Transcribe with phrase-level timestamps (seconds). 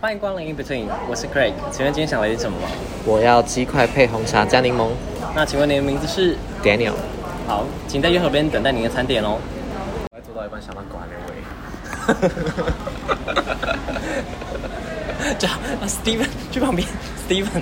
[0.00, 2.68] 欢迎光临 In Between，我是 Craig，请问今天想来点什么吗？
[3.04, 4.90] 我要鸡块配红茶加柠檬
[5.34, 6.92] 那请问您的名字是？，Daniel。
[7.48, 9.40] 好，请在右手边等待您的餐点哦。
[10.12, 11.34] 我还做到一半想到狗还没喂。
[15.36, 16.86] 叫啊，Steven 去旁边
[17.28, 17.60] ，Steven。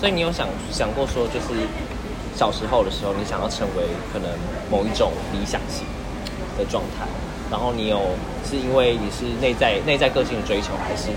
[0.00, 1.48] 所以你有想想过说，就是
[2.34, 4.30] 小时候的时候，你想要成为可能
[4.70, 5.84] 某一种理想型
[6.58, 7.06] 的状态，
[7.50, 8.00] 然后你有
[8.44, 11.08] 是因为你是内在内在个性的追求，还是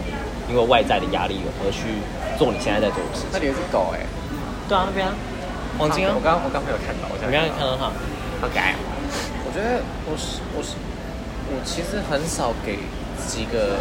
[0.49, 1.99] 因为外在的压力而去
[2.37, 3.29] 做你现在在做的事情？
[3.33, 3.99] 那里有只狗哎、
[4.67, 5.13] 对啊，那边啊，
[5.77, 6.13] 黄金啊？
[6.15, 7.59] 我，刚我刚没有看到，我你刚刚看。
[7.65, 7.91] 到它
[8.45, 8.59] ，OK。
[9.45, 10.75] 我觉得我是我是
[11.47, 12.79] 我其实很少给
[13.17, 13.77] 自己一个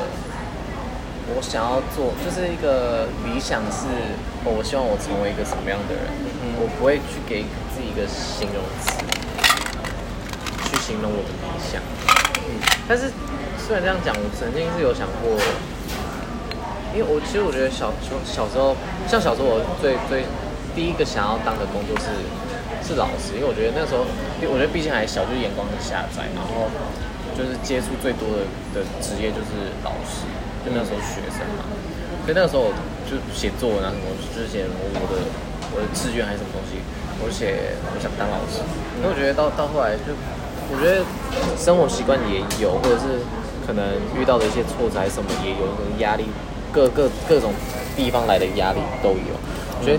[1.35, 3.87] 我想要做，就是一个理想是，
[4.45, 6.05] 哦我希望我成为一个什么样的人，
[6.43, 6.55] 嗯。
[6.61, 7.43] 我不会去给
[7.75, 8.95] 自己一个形容词。
[9.43, 9.54] 去
[10.85, 11.81] 形容我的理想。
[12.45, 13.09] 嗯，但是
[13.57, 15.33] 虽然这样讲，我曾经是有想过，
[16.93, 18.77] 因为我其实我觉得小时候小时候，
[19.09, 20.29] 像小时候我最最
[20.77, 22.13] 第一个想要当的工作是
[22.85, 24.05] 是老师，因为我觉得那时候，
[24.45, 26.69] 我觉得毕竟还小，就是眼光很狭窄，然后
[27.33, 28.45] 就是接触最多的
[28.77, 30.29] 的职业就是老师，
[30.61, 31.65] 就那时候学生嘛，
[32.29, 32.71] 所以那个时候我
[33.09, 35.25] 就写作文啊什么，就是写我我的
[35.73, 36.85] 我的志愿还是什么东西，
[37.25, 38.61] 我写我想当老师，
[39.01, 40.13] 因为我觉得到到后来就，
[40.71, 41.05] 我觉得
[41.57, 43.21] 生活习惯也有，或者是
[43.67, 43.85] 可能
[44.19, 46.25] 遇到的一些挫折什么也有，可能压力
[46.73, 47.53] 各各各种
[47.97, 49.35] 地方来的压力都有，
[49.81, 49.99] 我觉得。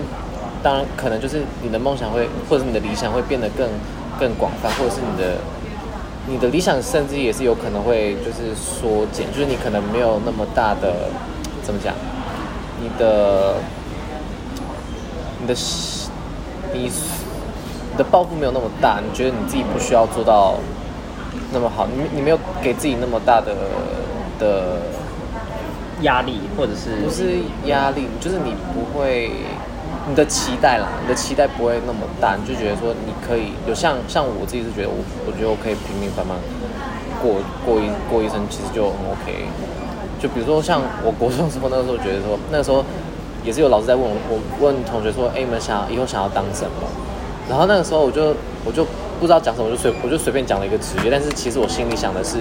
[0.62, 3.68] 当然，可能就是你的梦想会，或者是你的理想会变得更
[4.18, 5.36] 更广泛，或者是你的
[6.26, 11.08] 你的理想甚至也是有可能会就是缩减，就是你可能没有那么大的
[11.62, 11.94] 怎么讲，
[12.80, 13.54] 你的
[15.40, 15.54] 你的
[16.72, 16.90] 你
[17.96, 20.56] 你的抱负没有那么大，你觉得你自己不需要做到
[21.50, 23.56] 那么好，你你没有给自己那么大的
[24.38, 24.76] 的
[26.02, 29.30] 压力或者是不是压力，就是你不会，
[30.06, 36.36] 你的期待啦，你的期待不会那么大，你就觉得说你可以有像像我自己是觉得我我觉得我可以平平凡凡
[37.22, 39.48] 过过一过一生，其实就很 OK。
[40.20, 42.84] 就比如说像我国中的时候，那个时候觉得说，那个时候
[43.42, 46.84] 也是有老师在问我，我问同学说，哎、你们想以后想要当什么？
[47.48, 48.34] 然后那个时候我就
[48.64, 48.84] 我就
[49.20, 52.38] 不知道讲什么，我就随我就随便讲了一个职业，但是其实我心里想的是，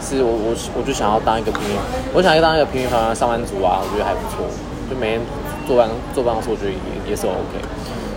[0.00, 1.76] 是我我我就想要当一个平民，
[2.14, 4.46] 我想要当一个平平凡凡上班族啊，我觉得还不错，
[4.88, 5.20] 就每天
[5.66, 7.60] 坐办坐办公室，我觉得也也是 OK。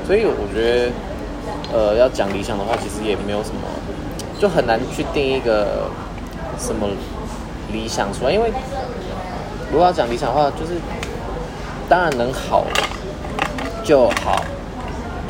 [0.08, 0.92] 所以我觉得，
[1.72, 3.62] 呃，要讲理想的话，其实也没有什么，
[4.40, 5.90] 就很难去定一个
[6.58, 6.88] 什么
[7.72, 8.52] 理想出来，因为
[9.72, 10.80] 如果要讲理想的话，就是
[11.88, 12.66] 当然能好
[13.84, 14.44] 就好，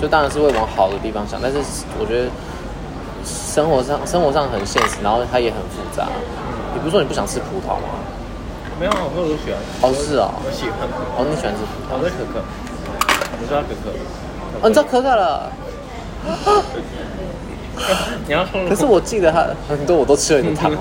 [0.01, 1.57] 就当然是会往好的地方想，但是
[1.99, 2.29] 我觉得
[3.25, 6.07] 生活上生活上很现实，然后它也很复杂。
[6.73, 7.89] 你不是说你不想吃葡萄吗？
[8.79, 9.59] 没有，我都喜欢。
[9.81, 10.79] 哦，是哦，我喜欢。
[11.17, 11.97] 哦，你喜欢吃葡萄？
[11.99, 12.39] 我是可可，
[13.41, 13.91] 你知道可可。
[14.61, 15.51] 哦，你知道可可了？
[18.27, 20.71] 你要说，可是我记得它很多我都吃了你的糖。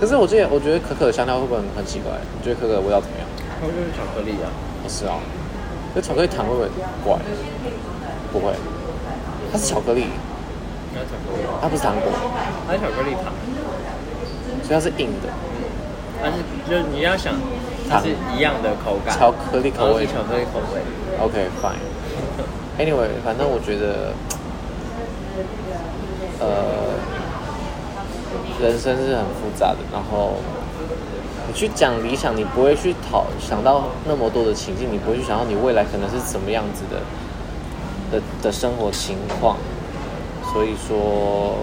[0.00, 2.12] 可是我记得，我觉得可可的香料会不会很很奇怪？
[2.36, 3.26] 你觉得可可的味道怎么样？
[3.60, 4.50] 它就是巧克力啊。
[4.82, 5.16] 不是啊，
[5.94, 6.72] 那巧克力糖会不会很
[7.04, 7.16] 怪？
[8.32, 8.52] 不会，
[9.52, 10.06] 它是巧克力，
[10.94, 12.12] 它巧克力，它不是糖果，
[12.66, 13.32] 它是巧克力糖，
[14.62, 15.28] 所以它是硬的，
[16.22, 17.34] 但是就是你要想，
[17.88, 20.06] 它是一样的口感，巧克力口味。
[20.06, 20.80] 巧克力口味。
[21.20, 21.80] OK fine。
[22.78, 24.14] Anyway，反正我觉得，
[26.38, 26.96] 呃，
[28.62, 29.78] 人生是很复杂的。
[29.92, 30.36] 然后
[31.46, 37.02] 你去讲理想，你不会去讨想到那么多的情境，你不会去想到你未来可能是什么样子的
[38.10, 39.56] 的的生活情况。
[40.52, 41.54] 所以说，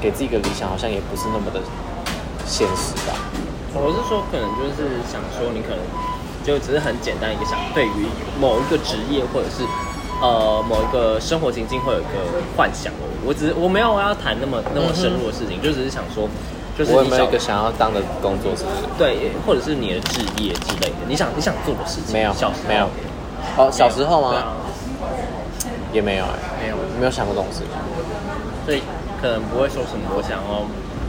[0.00, 1.60] 给自己一个理想，好像也不是那么的
[2.44, 3.14] 现实吧。
[3.74, 5.78] 我是说，可能就是想说，你可能
[6.42, 8.06] 就只是很简单一个想，对于
[8.40, 9.62] 某一个职业或者是
[10.20, 12.92] 呃某一个生活情境会有一个幻想。
[13.24, 16.26] 我只是我没有要谈那么那么深入的事情，就只是想说，
[16.76, 18.50] 就是你有没有一个想要当的工作？
[18.56, 18.82] 是不是？
[18.98, 22.14] 对，或者是你的职业之类的，你想你想做的事情。
[22.14, 22.88] 没有小时候没有。
[23.56, 24.42] 哦，小时候吗？
[25.92, 27.68] 也没有哎、没有，没有想过这种事情。
[28.64, 28.82] 所以
[29.20, 30.66] 可能不会说什么我想要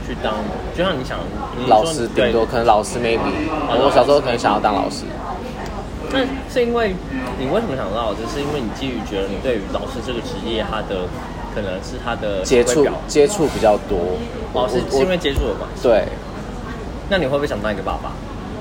[0.08, 0.36] 去当，
[0.76, 1.20] 就像你想
[1.58, 3.20] 你老师顶对多可能老师 maybe，
[3.52, 5.04] 我小时候可能想要当老师。
[6.12, 6.96] 那是因为
[7.38, 8.26] 你为什么想当老师？
[8.34, 11.06] 是因为你基于觉得你对于老师这个职业，他的
[11.54, 14.18] 可能是他的接触接触比较多。
[14.54, 15.84] 老师是因为接触的关系。
[15.84, 16.08] 对，
[17.10, 18.12] 那你会不会想当一个爸爸？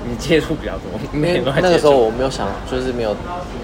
[0.07, 3.15] 你接触比较多，因为 每天都在那个时候我没有想，就是没有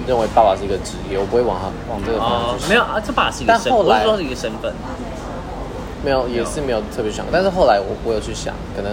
[0.08, 2.68] 认为爸爸是一个职业，我不会往他往这个方向去，想。
[2.68, 4.74] 哦没有啊，这爸是一个身，但后来我是说是一个身份。
[6.04, 7.26] 没有，也是没有特别想。
[7.32, 8.92] 但是后来我我有去想，可能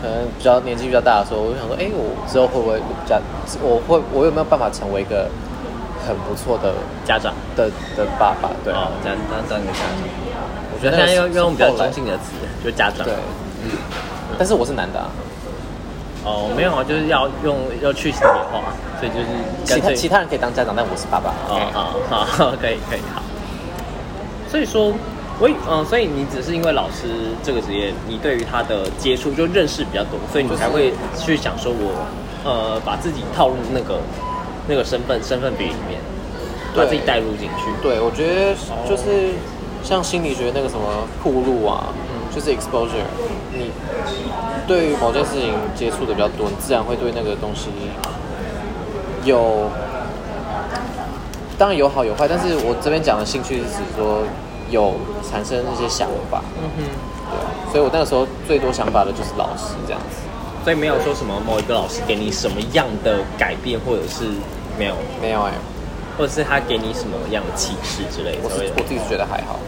[0.00, 3.18] 可能比较年纪比较大的时候，我就想说，哎、我之后会不会家，
[3.60, 5.28] 我会我有没有办法成为一个
[6.06, 6.74] 很不错的
[7.04, 7.66] 家长，的
[7.96, 8.50] 的爸爸？
[8.62, 9.98] 对，哦，这样当当一个家长。
[10.70, 13.04] 我觉得现在用用比较中性的词，就家长。
[13.04, 13.14] 对，
[13.64, 13.70] 嗯
[14.38, 15.10] 但是我是男的啊，
[16.24, 18.62] 哦，没有啊，就是要用要去性别化，
[18.98, 19.26] 所以就是
[19.64, 21.30] 其他其他人可以当家长，但我是爸爸。
[21.48, 21.70] 哦，
[22.10, 23.22] 好好， 可以可以好。
[24.50, 24.92] 所以说，
[25.38, 27.06] 我嗯、所以你只是因为老师
[27.42, 32.06] 这个职业，你对于他的接触就认识比较多，所以你才会去想说我
[32.44, 34.00] 呃把自己套入那个
[34.66, 36.00] 那个身份身份比里面，
[36.74, 37.70] 把自己带入进去。
[37.80, 38.54] 对，我觉得
[38.88, 39.34] 就是
[39.84, 41.92] 像心理学那个什么铺路啊，
[42.38, 43.02] 就是 exposure，
[43.52, 43.72] 你
[44.64, 47.68] 对于某件事情接触的比较多，你自然会对那个东西
[49.24, 49.68] 有，
[51.58, 54.22] 当然有好有坏，但是我这边讲的兴趣是指说
[54.70, 54.94] 有
[55.28, 56.84] 产生一些想法，嗯哼，
[57.32, 60.18] 对，所以我那个时候最多想法的就是老师这样子，
[60.62, 64.30] 所以没有说什么某一个老师给你什么样的改变，或者是
[64.78, 65.52] 没有，没有哎、
[66.16, 68.38] 或者是他给你什么样的启示之类的。
[68.44, 69.58] 我是我自己是觉得还好，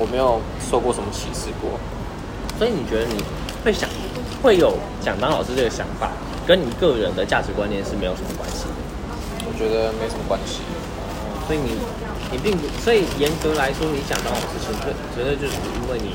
[0.00, 1.76] 我没有受过什么歧视过。
[2.58, 3.22] 所以你觉得你
[3.62, 3.88] 会想
[4.42, 4.72] 会有
[5.04, 6.10] 想当老师这个想法，
[6.46, 8.80] 跟你个人的价值观念是没有什么关系的。
[9.44, 10.64] 我觉得没什么关系。
[11.46, 11.74] 所以你
[12.30, 16.14] 你并不，所以严格来说，你想当老师，纯粹纯粹就是因为你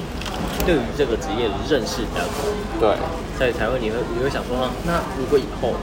[0.64, 2.96] 对于这个职业的认识比较多，对，
[3.36, 4.56] 所以才会你会你会想说，
[4.88, 5.76] 那如果以后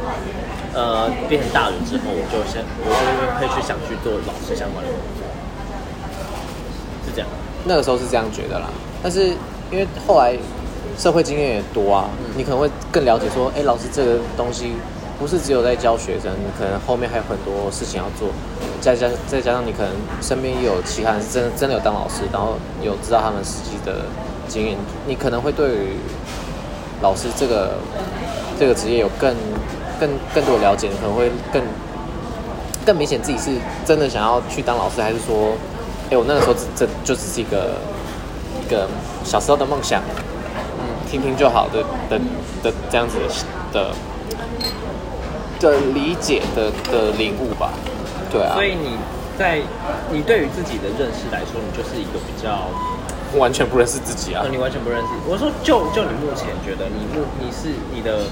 [0.72, 2.96] 呃变成大人之后，我就先我就
[3.36, 5.28] 会去想去做老师相关的工作，
[7.64, 8.68] 那个时候是这样觉得啦。
[9.02, 9.28] 但是
[9.70, 10.36] 因为后来
[10.98, 14.72] 社会经验也多啊，你可能会更了解说，哎、老师这个东西
[15.18, 18.28] 不是只有在教学生，你可能后面还有很多事情要做，
[18.80, 24.02] 再加再加上你可能身边也有其他人是真的真的有当老师，然后有知道他们实际的
[24.48, 24.76] 经验，
[25.06, 25.96] 你可能会对于
[27.00, 27.78] 老师这个
[28.58, 29.34] 这个职业有更
[29.98, 31.62] 更更多的了解，你可能会更
[32.84, 33.50] 更明显自己是
[33.86, 35.52] 真的想要去当老师，还是说，
[36.12, 37.72] 哎、我那个时候只这就只是一个
[38.60, 38.86] 一个
[39.24, 40.02] 小时候的梦想，
[40.78, 42.20] 嗯，听听就好的的
[42.62, 43.16] 的这样子
[43.72, 43.90] 的
[45.58, 47.72] 的理解的的领悟吧，
[48.30, 48.98] 对啊，所以你
[49.38, 49.62] 在
[50.10, 52.68] 你对于自己的认识来说，你就是一个比较
[53.38, 55.08] 完全不认识自己啊呃，，你完全不认识。
[55.26, 58.28] 我说就就你目前觉得你目你是你的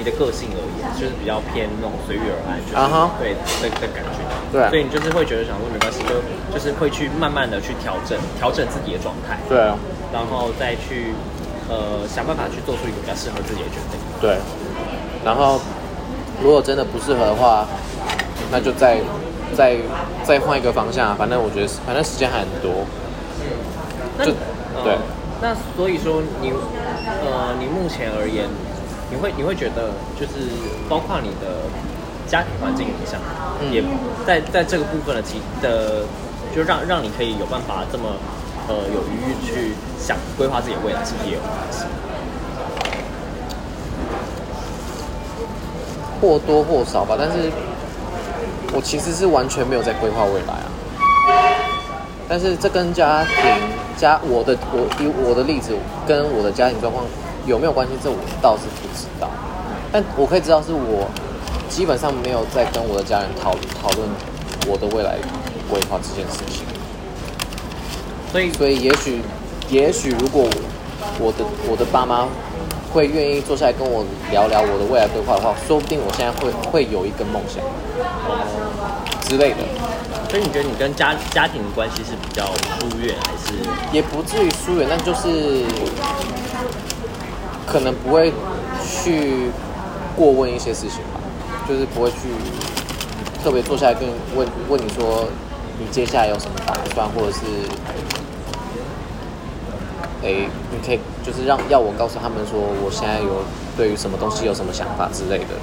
[0.00, 3.12] 你的个性而言，就是比较偏那种随遇而安，就是、啊哈。
[3.20, 4.24] 对的的感觉。
[4.50, 4.64] 对。
[4.64, 6.16] 啊所以你就是会觉得想说没关系，就
[6.48, 9.76] 就是会去慢慢的去调整调整自己的状态，对啊，
[10.12, 11.12] 然后再去
[11.68, 14.00] 呃想办法去做出一个比较适合自己的决定。
[14.20, 14.38] 对，
[15.22, 15.60] 然后
[16.42, 17.66] 如果真的不适合的话，
[18.50, 18.98] 那就再
[19.54, 19.76] 再
[20.24, 22.86] 再换一个方向啊，反正我觉得反正时间还很多，
[24.16, 24.32] 那就
[24.74, 24.98] 呃对
[25.42, 26.50] 那所以说你
[27.22, 28.46] 呃，你目前而言，
[29.10, 30.48] 你会你会觉得就是
[30.88, 31.66] 包括你的
[32.26, 33.20] 家庭环境影响，
[33.60, 33.82] 嗯也
[34.26, 36.04] 在在这个部分的提的，
[36.54, 38.04] 就让让你可以有办法这么
[38.68, 41.84] 呃有余裕去想规划自己的未来，是不是也有关系？
[46.20, 47.50] 或多或少吧，但是
[48.72, 50.68] 我其实是完全没有在规划未来啊。
[52.28, 53.34] 但是这跟家庭
[53.96, 55.74] 家我的我以我的例子
[56.06, 57.04] 跟我的家庭状况
[57.46, 59.28] 有没有关系，这我倒是不知道。
[59.92, 61.08] 但我可以知道是我
[61.68, 64.08] 基本上没有在跟我的家人讨讨论
[64.66, 65.18] 我的未来
[65.68, 66.64] 规划这件事情。
[68.30, 69.20] 所以所以也许，
[69.68, 70.48] 也许如果
[71.18, 72.28] 我的我的爸妈
[72.92, 77.62] 会愿意坐下来跟我聊聊我的未来规划的话，说不定我现在会会有一个梦想
[79.28, 79.62] 之类的，
[80.28, 82.46] 所以你觉得你跟家家庭的关系是比较
[82.78, 83.54] 疏远，还是
[83.92, 85.64] 也不至于疏远，但就是
[87.70, 88.32] 可能不会
[88.82, 89.48] 去
[90.16, 91.20] 过问一些事情吧，
[91.68, 92.16] 就是不会去
[93.44, 95.28] 特别坐下来跟问问你说
[95.78, 97.38] 你接下来有什么打算，或者是
[100.22, 103.44] 诶，你可以就是让要我告诉他们说我现在有
[103.76, 105.54] 对于什么东西有什么想法之类的。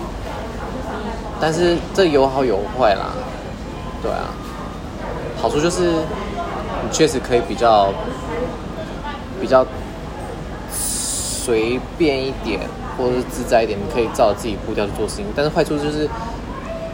[1.42, 3.12] 但是这有好有坏啦，
[4.02, 4.34] 对啊。
[5.40, 7.94] 好处就是你确实可以比较
[9.40, 9.64] 比较
[11.48, 12.60] 随便一点，
[12.98, 15.26] 或者是自在一点，你可以照自己步调去做事情。
[15.34, 16.06] 但是坏处就是，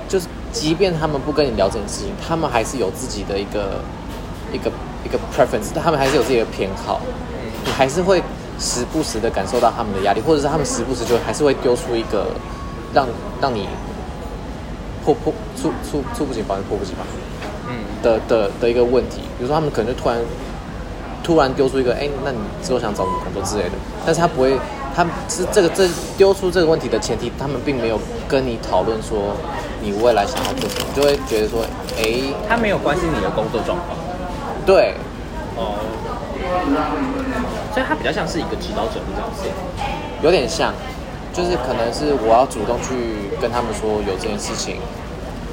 [0.07, 3.81] 就是即便他们不跟你聊这件事情，他们还是有自己的一个
[4.53, 4.71] 一个
[5.03, 7.01] 一个 preference，他们还是有自己的偏好，
[7.65, 8.21] 你还是会
[8.59, 12.27] 时不时的感受到他们的压力，或者是他们时不时就还是会丢出一个
[12.93, 13.07] 让
[13.41, 13.67] 让你
[15.03, 17.03] 迫迫猝猝猝不及防，迫不及防。
[17.67, 20.19] 嗯的的的一个问题，比如说他们可能就突然
[21.23, 23.71] 突然丢出一个，哎，那你之后想找什么工作之类的，
[24.05, 24.57] 但是他不会，
[24.93, 25.87] 他是这个这
[26.17, 29.33] 丢出这个问题的前提，他们并没有跟你讨论说
[29.81, 31.63] 你未来想要做什么，就会觉得说，
[31.97, 33.97] 哎，他没有关心你的工作状况，
[34.65, 34.95] 对，
[35.55, 35.79] 哦，
[37.73, 39.49] 所以他比较像是一个指导者的角色。
[40.21, 40.73] 有点像，
[41.33, 44.77] 就是可能是我要主动去跟他们说有这件事情，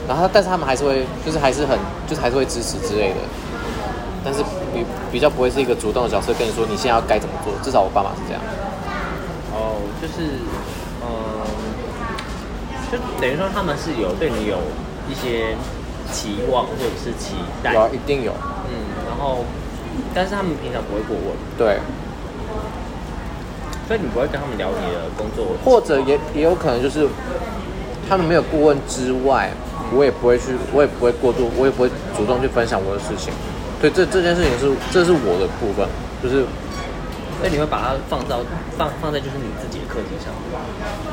[0.07, 3.17] 然后但是他们还是会，就是还是很，就是还是会支持之类的，
[4.25, 4.43] 但是
[4.75, 8.43] 比比较不会是一个主动的角色跟你说你现在要该怎么做，至少我爸妈是这样。
[9.53, 10.39] 哦，就是，
[11.03, 11.11] 嗯，
[12.91, 14.59] 就等于说他们是有对你有
[15.09, 15.57] 一些
[16.12, 18.33] 期望或者是期待，有啊，一定有，
[18.69, 18.73] 嗯，
[19.09, 19.45] 然后，
[20.15, 21.79] 但是他们平常不会过问，对，
[23.89, 27.09] 所以你不会跟他们聊你的工作，或者也也有可能就是
[28.09, 29.50] 他们没有顾问之外，
[29.93, 33.33] 我也不会去，我也不会过度，我也不会主动去分享我的事情。
[33.81, 35.89] 对，这这件事情是这是我的部分，
[36.23, 36.45] 就是
[37.39, 38.41] 所以你会把它放到
[38.77, 40.35] 放放在就是你自己的课题上，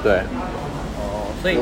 [0.04, 0.20] 对，
[1.00, 1.60] 哦，所以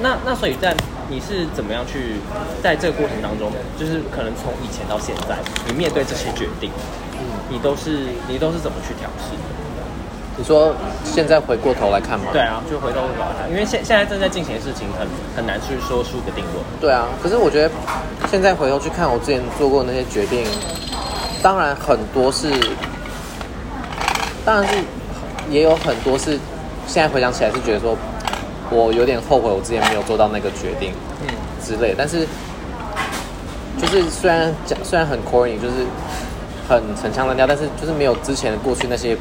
[0.00, 0.74] 那那所以在
[1.10, 2.16] 你是怎么样去
[2.62, 5.36] 在这个过程当中，就是可能从以前到现在，
[5.66, 6.70] 你面对这些决定，
[7.20, 7.38] 嗯。
[7.50, 9.32] 你都是你都是怎么去调试？
[10.38, 10.72] 你说
[11.04, 12.26] 现在回过头来看吗？
[12.32, 16.64] 对啊，就回头来看，因为现现在正在进行的事情很很难去说出个定论。
[16.80, 17.70] 对啊，可是我觉得
[18.30, 20.44] 现在回头去看我之前做过那些决定，
[21.42, 22.52] 当然很多是，
[24.44, 24.78] 当然是
[25.50, 26.38] 也有很多是
[26.86, 27.96] 现在回想起来是觉得说，
[28.70, 30.92] 我有点后悔我之前没有做到那个决定
[31.26, 32.24] 嗯，之类的，但是
[33.76, 35.84] 就是虽然讲虽然很 corny，就是
[36.68, 39.16] 很陈腔滥调，但是就是没有之前的过去那些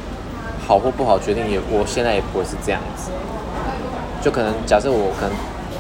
[0.68, 3.10] 好或不好决定也，我现在也不会是这样子。
[4.22, 5.32] 就可能假设我可能，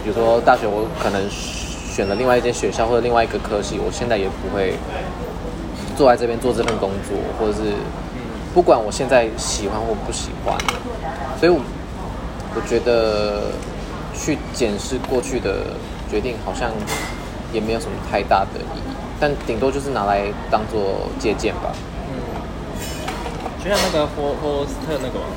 [0.01, 4.75] 比如说大学我可能选了另外一间学校或者另外一个科系，我现在也不会
[5.97, 7.73] 坐在这边做这份工作，或者是
[8.53, 10.55] 不管我现在喜欢或不喜欢，
[11.37, 11.59] 所以我
[12.55, 13.51] 我觉得
[14.15, 15.75] 去检视过去的
[16.09, 16.71] 决定好像
[17.51, 21.73] 也没有什么太大的意义，但顶多就是拿来当做借鉴吧。
[23.67, 25.27] 就像那个霍霍斯特那个嘛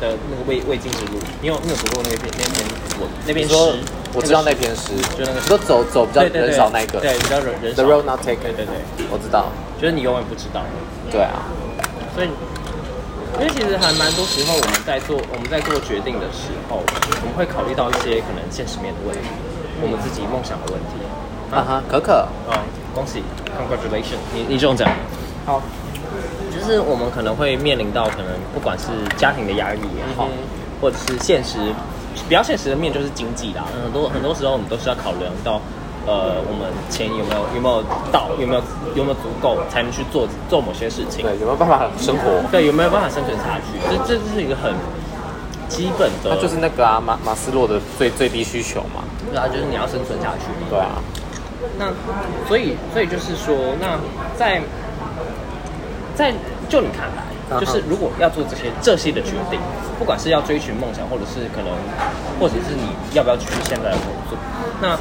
[0.00, 2.66] 的那个未未经之路，你有你有读过那篇那篇
[2.98, 3.78] 文那篇说诗？
[4.12, 6.98] 我知道那篇诗，就那个你说走走比较人少那一个。
[6.98, 7.84] 对，比较人人少。
[7.84, 9.46] The road not taken 对对对，我知道，
[9.80, 10.66] 就是你永远不知道，
[11.12, 11.46] 对啊，
[12.12, 12.28] 所以
[13.38, 19.30] 因为其实还蛮多时候我们在做我们在做决定的时候，我们会考虑到一些可能现实面的问题，
[19.78, 20.98] 我们自己梦想的问题。
[21.54, 22.58] 啊哈，可可，嗯，
[22.92, 23.22] 恭喜
[23.54, 24.90] ，congratulation，你你中奖。
[25.46, 25.62] 好，
[26.58, 28.86] 就是我们可能会面临到可能不管是
[29.16, 30.32] 家庭的压力也好，嗯
[30.80, 31.58] 或者是现实
[32.28, 33.64] 比较现实的面就是经济啦。
[33.82, 35.60] 很多很多时候我们都是要考量到，
[36.06, 37.82] 呃，我们钱有没有有没有
[38.12, 38.62] 到，有没有
[38.94, 41.22] 有没有足够才能去做做某些事情。
[41.24, 42.42] 对，有没有办法生活？
[42.52, 43.78] 对，有没有办法生存下去？
[43.88, 44.74] 这这这是一个很
[45.68, 49.02] 基本的，那就是那个啊，马马斯洛的最最低需求嘛。
[49.32, 50.44] 对啊，就是你要生存下去。
[50.68, 51.00] 对啊，
[51.78, 51.86] 那
[52.46, 53.98] 所以所以就是说，那
[54.38, 54.60] 在
[56.16, 56.32] 在
[56.68, 59.60] 就你看来，就是如果要做这些这些的决定，
[59.98, 61.70] 不管是要追寻梦想，或者是可能，
[62.40, 64.38] 或者是你要不要继续现在的工作，
[64.80, 64.98] 那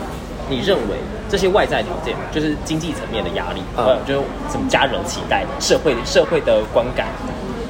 [0.47, 4.19] 你认为这些外在条件，就是经济层面的压力，嗯呃，就是
[4.51, 7.07] 什么家人期待、社会社会的观感，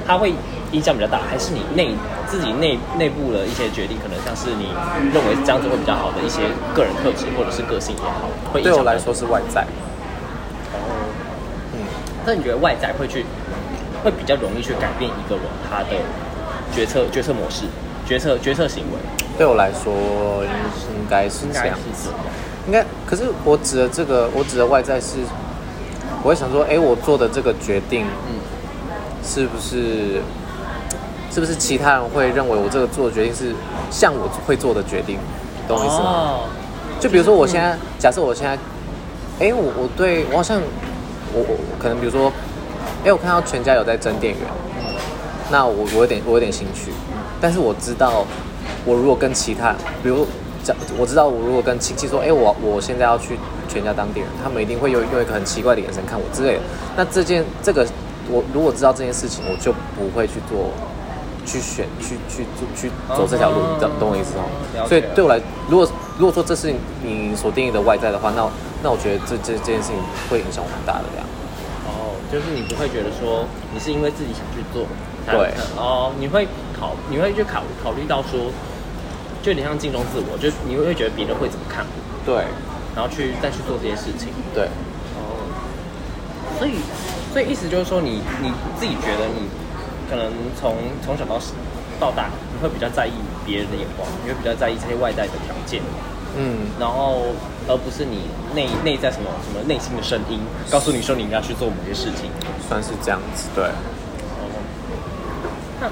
[0.05, 0.33] 它会
[0.73, 1.95] 影响比较大，还是你内
[2.27, 4.67] 自己内内部的一些决定，可能像是你
[5.13, 6.41] 认为这样子会比较好的一些
[6.73, 9.65] 个人特质或者是个性也好，会影响对我来说是外在。
[12.25, 13.25] 嗯，那你觉得外在会去
[14.03, 15.95] 会比较容易去改变一个人他的
[16.73, 17.65] 决策决策模式、
[18.05, 18.99] 决策决策行为？
[19.37, 21.77] 对我来说应该是这样。
[21.93, 22.09] 子。
[22.67, 25.17] 应该，可是我指的这个，我指的外在是，
[26.23, 28.41] 我会想说，哎，我做的这个决定，嗯，
[29.23, 30.19] 是不是，
[31.31, 33.53] 是不是其他人会认为我这个做的决定是
[33.91, 35.19] 像我会做的决定，
[35.67, 36.05] 懂我意思吗？
[36.05, 36.49] 哦，
[36.99, 38.57] 就比如说我现在，假设我现在，
[39.45, 40.59] 哎，我我对我好像，
[41.35, 42.31] 我我可能比如说，
[43.03, 44.41] 哎，我看到全家有在争店员，
[45.51, 46.91] 那我我有点我有点兴趣，
[47.41, 48.25] 但是我知道，
[48.85, 50.25] 我如果跟其他，比如
[50.63, 53.37] 讲，我知道我如果跟亲戚说，哎，我我现在要去
[53.67, 56.61] 全家当店员，他们一定会用用一个很奇怪的眼神看我之类的。
[56.95, 57.85] 那这件这个，
[58.31, 60.71] 我如果知道这件事情，我就不会去做。
[61.47, 64.89] 去选去去做去走这条路，你知道懂我意思了吗？
[64.89, 65.39] 所以对我来，
[65.69, 65.87] 如果
[66.17, 66.73] 如果说这是
[67.03, 68.49] 你所定义的外在的话，那
[68.81, 69.95] 那我觉得这这这件事情
[70.27, 71.05] 会影响我很大的
[72.31, 74.85] 就是你不会觉得说你是因为自己想去做，
[75.25, 75.53] 才对。
[75.77, 78.51] 哦，你会考你会去考考虑到说，
[79.41, 82.45] 就有点像镜中自我，就是你会觉得别人会怎么看我，对。
[82.95, 84.31] 然后去再去做这些事情。
[84.53, 84.71] 对，
[85.19, 85.35] 哦，
[86.57, 86.79] 所以
[87.33, 88.47] 所以意思就是说你，你
[88.79, 89.51] 自己觉得你
[90.09, 91.35] 可能从从小到
[91.99, 93.11] 到大，你会比较在意
[93.45, 95.83] 别人的眼光，你会比较在意这些外在的条件，
[96.37, 97.23] 嗯，然后
[97.67, 100.39] 而不是你内内在什么什么内心的声音
[100.69, 102.29] 告诉你说你应该去做某些事情。
[102.67, 103.69] 算是这样子，对。
[105.79, 105.87] 那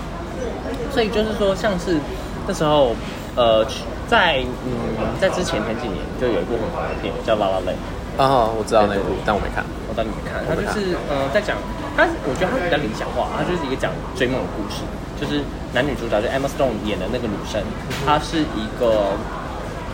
[0.91, 1.99] 所以就是说，像是
[2.47, 2.95] 那时候，
[3.35, 3.63] 呃，
[4.07, 7.77] 在嗯在之前前几年就有一部很红的片叫《La La Land》，
[8.21, 9.63] 啊，我知道那部，但我没看。
[9.87, 11.57] 我带你没看，它我没看就是呃在讲，
[11.95, 14.81] 它我觉得它比较理想化，它就是一个讲追梦的故事，
[15.21, 17.61] 就是男女主角就 Emma Stone 演的那个女生，
[18.01, 19.13] 她是一个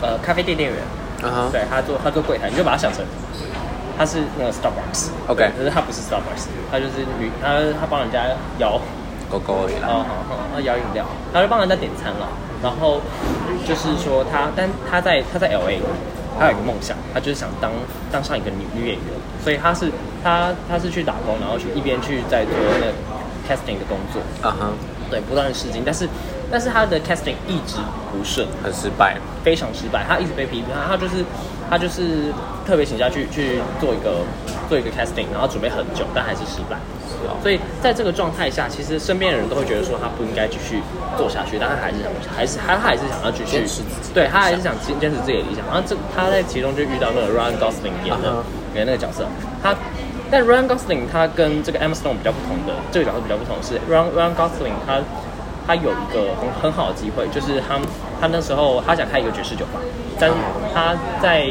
[0.02, 0.78] 呃咖啡店店员，
[1.52, 3.04] 对，他做他做柜台，你就把他想成
[3.96, 5.08] 他是那个 Starbucks。
[5.28, 8.26] OK 可是他不是 Starbucks，他就是女，他他帮人家
[8.58, 8.80] 摇。
[9.30, 9.86] 狗狗而已啦。
[9.86, 10.04] 哦，
[10.52, 12.26] 好摇饮料，他就帮人家点餐了。
[12.60, 13.00] 然后
[13.64, 15.78] 就是说他，但他在他在 L A，
[16.36, 17.70] 他有一个梦想，他就是想当
[18.10, 19.06] 当上一个女女演员，
[19.40, 19.88] 所以他是
[20.24, 22.92] 他他是去打工，然后去一边去在做那个
[23.46, 24.66] casting 的工作，啊哈，
[25.08, 26.08] 对，不断的试镜，但是
[26.50, 27.76] 但是他的 casting 一直
[28.12, 29.16] 不顺，很失败。
[29.42, 31.24] 非常失败，他一直被批评，他他就是
[31.70, 32.30] 他就是
[32.66, 34.20] 特别请假去去做一个
[34.68, 36.76] 做一个 casting，然后准备很久，但还是失败。
[37.08, 37.40] 是哦。
[37.42, 40.82] 所以在这个状态下，其实身边的人都会觉得说他不应该继续
[41.16, 43.64] 做下去，但他还是想，还是他他还是想要继续
[44.12, 45.64] 对他还是想坚坚持自己的理想。
[45.64, 49.24] 然后这他在其中就遇到那个 Ryan Gosling 演的、演的那个角色，
[49.62, 49.74] 他
[50.30, 55.00] 但 Ryan Gosling 他跟这个 Emma Stone 比较不同的，这个角色比较不同的是 Ryan Ryan Gosling 他
[55.70, 57.78] 他有一个很很好的机会，就是他
[58.20, 59.78] 他那时候他想开一个爵士酒吧，
[60.18, 60.28] 但
[60.74, 61.46] 他在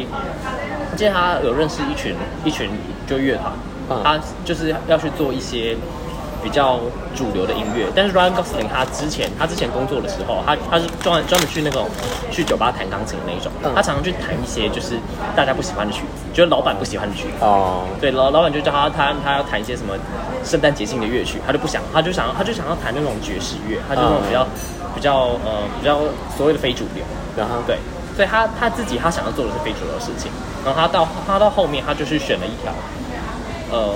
[0.91, 2.69] 我记得他有认识一群一群
[3.07, 3.53] 就乐团，
[3.89, 4.01] 嗯。
[4.03, 5.77] 他就是要去做一些
[6.43, 6.79] 比较
[7.15, 7.87] 主流的音乐。
[7.95, 11.87] 但是 Ryan Gosling 他之前他之前工作的时候，他他是专专门去那种
[12.31, 14.95] 去酒吧弹钢琴的那一种，嗯他常常去弹一些就是
[15.35, 17.33] 大家不喜欢的曲子，就是老板不喜欢的曲子。
[17.41, 19.93] 哦，对，老老板就叫他他他要弹一些什么
[20.43, 24.47] 圣诞节庆的乐曲，他就不想，他就想他就想要弹那种爵士乐，他就那种比较、
[24.95, 25.15] 比较
[25.45, 25.99] 呃比较
[26.37, 27.03] 所谓的非主流。
[27.37, 27.77] 然后对，
[28.15, 30.31] 所以他他自己他想要做的是非主流的事情，
[30.65, 32.73] 然后他到他到后面他就是选了一条，
[33.71, 33.93] 呃，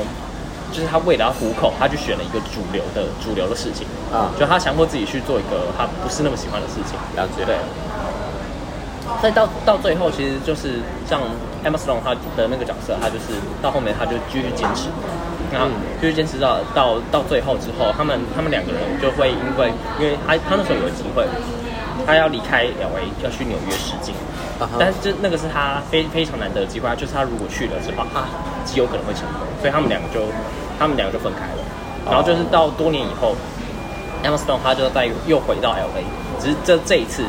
[0.74, 4.34] 就是他为了要糊口，他去选了一个主流的主流的事情，啊。
[4.38, 7.46] 就他强迫自己去做一个他不是那么喜欢的事情，了解。
[7.46, 7.56] 对。
[9.22, 11.22] 所以到到最后，其实就是像
[11.64, 14.90] Emma Stone 他的那个角色，他就是到后面他就继续坚持，
[15.52, 15.74] 然后嗯。
[16.02, 21.24] 继续坚持到到到最后之后，他们他们两个人就会因为因为他他那时候有机会，
[22.08, 24.16] 他要离开 L A 要去纽约试镜，
[24.80, 28.24] 但是这那个是他非非常难得的机会，就是他如果去了之后，他
[28.66, 30.26] 极有可能会成功，所以他们两个就
[30.80, 31.64] 他们两个就分开了，
[32.06, 33.36] 然后就是到多年以后。
[34.24, 36.04] Emma Stone 她就再又回到 L A，
[36.40, 37.26] 只是这这一次，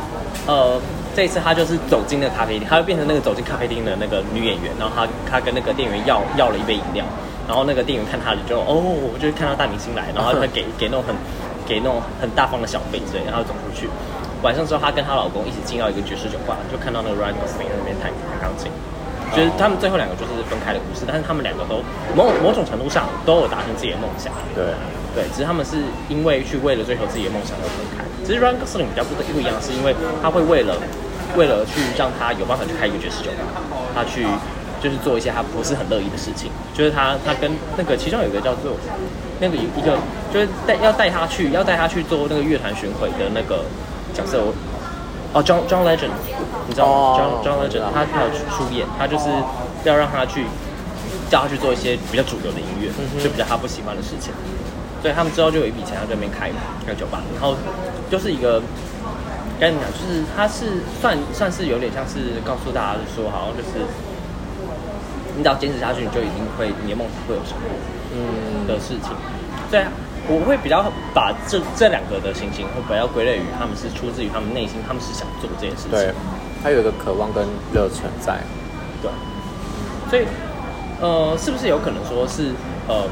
[0.46, 0.80] 呃，
[1.12, 7.04] 这一次她就是走进那个咖啡厅，她就变成那个走进咖啡厅的那个女演员，然后她她跟那个店员要要了一杯饮料，
[7.48, 11.16] 然后那个店员看她就哦，就是看到大明星来，然后他给 给那种很
[11.66, 13.90] 给那种很大方的小费之类，然后走出去。
[14.42, 18.70] 晚上之后，她跟她老公一起进到一个爵士酒吧，就看到那个 Ryan Gosling 在那边弹弹钢琴。
[19.34, 21.82] 就是他们最后两个就是分开的故事，但是他们两个都
[22.14, 24.32] 某某种程度上都有达成自己的梦想。
[24.54, 24.64] 对，
[25.14, 25.76] 对，只是他们是
[26.08, 28.04] 因为去为了追求自己的梦想而分开。
[28.24, 30.76] 其实 Ryan Gosling 比较不不一样，是因为他会为了
[31.36, 33.60] 为了去让他有办法去开一个爵士酒吧，
[33.94, 34.24] 他去
[34.80, 36.50] 就是做一些他不是很乐意的事情。
[36.72, 38.76] 就是他他跟那个其中有一个叫做
[39.40, 39.98] 那个一个
[40.32, 43.64] 就是带要带他去要带他去做那个乐团巡回的那个
[44.14, 44.54] 角色，我
[45.34, 46.14] 哦 John John Legend，
[46.68, 49.28] 你知道吗、哦 John John Legend 他他有出演，他就是
[49.84, 50.46] 要让他去
[51.28, 54.32] 叫他去做一些比较主流的音乐，嗯就比较他不喜欢的事情。
[55.02, 56.48] 所以他们之后就有一笔钱，要在那边开
[56.86, 57.54] 开酒吧，然后
[58.10, 58.62] 就是一个
[59.60, 63.84] 该怎么讲，就是他是算算是有点像是告诉大家说，好像就是
[65.36, 67.74] 你只要坚持下去，你就一定会你的梦想会有成果
[68.16, 69.10] 嗯，的事情。
[69.68, 69.82] 所以
[70.26, 75.90] 我会比较把这这两个的情形会比较归类于他们是出自于他们内心，他们是想做这件事情。
[75.90, 76.12] 对，
[76.62, 78.38] 他有一个渴望跟热忱在。
[79.02, 79.10] 对，
[80.08, 80.24] 所以
[81.00, 82.52] 呃，是不是有可能说是
[82.88, 83.04] 呃，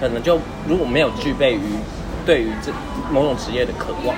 [0.00, 1.78] 可能就如果没有具备于
[2.24, 2.72] 对于这
[3.12, 4.16] 某种职业的渴望，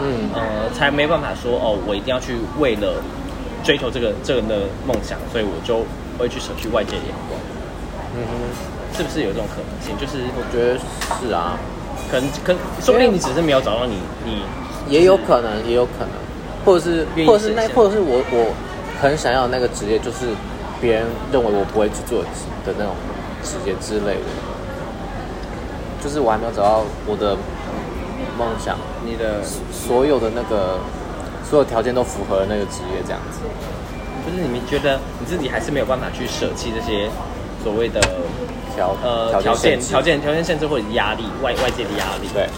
[0.00, 3.02] 嗯，呃，才没办法说哦，我一定要去为了
[3.62, 5.84] 追求这个这个的梦想，所以我就
[6.18, 7.38] 会去舍去外界的眼光，
[8.16, 8.32] 嗯哼，
[9.00, 9.96] 是不是有这种可能性？
[9.96, 10.76] 就是我觉得
[11.18, 11.56] 是啊，
[12.10, 12.52] 可能可
[12.84, 14.42] 说不定你只是没有找到你你
[14.92, 16.12] 也有可能，也有可能，
[16.66, 18.52] 或者是或者是那或者是我我
[19.00, 20.28] 很想要那个职业，就是
[20.82, 22.28] 别人认为我不会去做的
[22.66, 22.92] 的那种
[23.42, 24.28] 职业之类的，
[26.04, 27.34] 就是我还没有找到我的
[28.36, 29.40] 梦想，你的
[29.72, 30.78] 所有的那个
[31.48, 33.40] 所有条件都符合那个职业这样子。
[34.26, 37.08] 就是你们觉得你自己还是没有办法去舍弃这些
[37.64, 37.98] 所谓的
[38.74, 42.28] 条呃条件条件条件限制或者压力外外界的压力。
[42.32, 42.48] 对，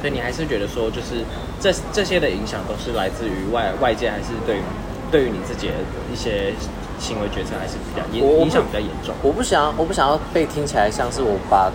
[0.00, 1.24] 所以你还是觉得说，就是
[1.60, 4.62] 这这些的影响都是来自于外外界，还是对于
[5.10, 5.74] 对于你自己的
[6.12, 6.54] 一些
[6.98, 9.14] 行为决策，还是比较我影影响比较严重。
[9.22, 11.70] 我不想要，我不想要被听起来像是我把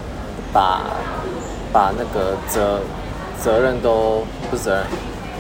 [0.54, 0.82] 把
[1.74, 2.82] 把那个责
[3.42, 4.86] 责任都不是责任，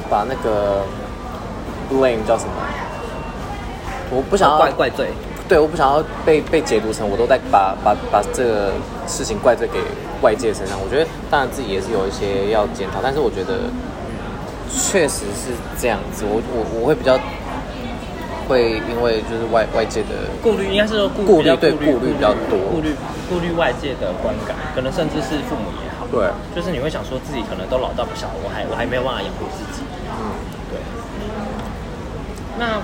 [0.09, 0.83] 把那个
[1.89, 2.51] blame 叫什么？
[4.11, 5.09] 我不想要怪怪罪，
[5.47, 8.71] 对，我不想要被被解读成我都在把把把这个
[9.07, 9.79] 事情怪罪给
[10.21, 10.75] 外界身上。
[10.83, 13.69] 我觉得当然自己也是有一些要检讨，但是我觉得
[14.73, 16.25] 确实是这样子。
[16.25, 17.13] 我我我会比较
[18.49, 22.95] 会因为就是外外界的顾虑应该是说顾顾虑对顾虑比较多顾虑
[23.29, 29.85] 顾虑外界的观感，可能甚至是父母也好，对就是你会想说自己可能都老到不小，我还我还没有办法养活自己。
[30.09, 30.33] 嗯
[30.73, 30.81] 对。
[32.57, 32.81] 那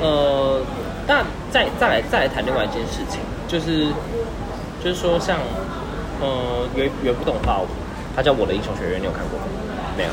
[0.00, 0.60] 呃，
[1.08, 3.18] 但再再来再来谈另外一件事情，
[3.48, 3.86] 就是
[4.84, 5.38] 就是说像
[6.20, 7.62] 呃有一有一部动画，
[8.14, 9.46] 它叫《我的英雄学院》，你有看过吗？
[9.96, 10.10] 没有。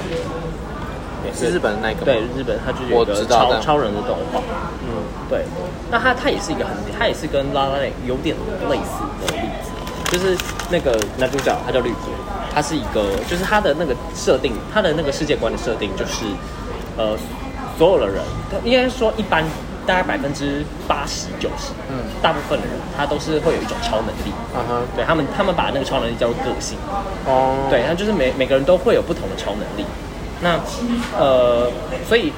[1.22, 4.40] 没是日本的那个对日本，它就有一个超超人的动画。
[4.86, 5.44] 嗯，对。
[5.90, 8.36] 那它它也是一个很，它也是跟拉拉链有点
[8.70, 9.72] 类似的例子，
[10.12, 10.38] 就是
[10.70, 12.12] 那个男主角他叫绿竹，
[12.54, 16.26] 他是一个，就是他的那个设定，他的那个世界观的设定就是，
[16.96, 17.18] 呃，
[17.76, 18.24] 所有的人，
[18.64, 19.44] 应该说一般
[19.86, 21.96] 大概百分之八十九十，嗯。
[22.22, 24.82] 大部分的人他都是会有一种超能力，啊哈。
[24.96, 26.78] 对他们他们把那个超能力叫做个性，
[27.26, 27.68] 哦。
[27.70, 29.86] 对，那就是每每个人都会有不同的超能力。
[30.42, 30.60] 那
[31.18, 31.72] 呃，
[32.08, 32.34] 所以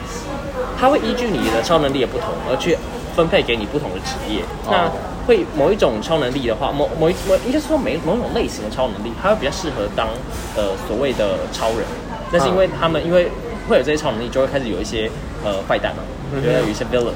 [0.79, 2.77] 他会依据你的超能力的不同而去
[3.15, 4.41] 分配给你不同的职业。
[4.69, 4.91] 那哦
[5.27, 10.07] 会某一种超能力的话，某某一某应该是说每某种类型的超能力，他会比较适合当
[10.55, 11.83] 呃所谓的超人。
[12.31, 13.29] 那是因为他们因为
[13.67, 15.11] 会有这些超能力，就会开始有一些
[15.43, 17.13] 呃坏蛋嘛，嗯有一些 villain。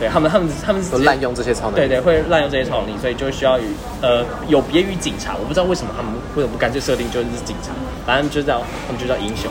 [0.00, 1.76] 对他们，他们他们都滥用这些超能力。
[1.76, 3.62] 对对，会滥用这些超能力，所以就需要与
[4.02, 7.70] 呃有别于警察，我不知道为什么他们为什么不干脆设定就是警察，
[8.04, 9.48] 反正就叫他们就叫英雄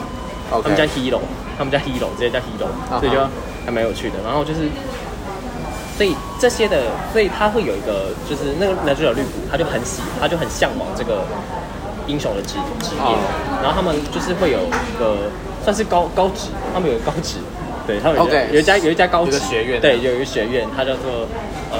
[0.62, 1.18] 他们叫 hero，
[1.56, 2.68] 他们叫 hero，直接叫 hero，、
[3.00, 3.16] 所以就
[3.64, 4.16] 还蛮有趣的。
[4.22, 4.68] 然后就是，
[5.96, 11.24] 所以这些的，所以他会有一个就是那个男主角绿谷，他就很喜，他就很向往这个
[12.06, 13.16] 英雄的职职业，哦
[13.62, 15.30] 然后他们就是会有一个
[15.64, 17.38] 算是高高职，他们有一个高职。
[17.86, 21.28] 对他们有一家 OK 有一家有一家高职有个学院对，有一个学院，它叫做
[21.70, 21.78] 呃，